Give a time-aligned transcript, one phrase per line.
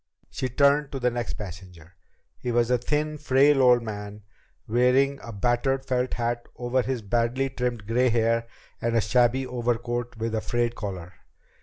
[0.31, 1.93] She turned to the next passenger.
[2.39, 4.23] He was a thin, frail old man,
[4.67, 8.47] wearing a battered felt hat over his badly trimmed gray hair
[8.81, 11.13] and a shabby overcoat with a frayed collar.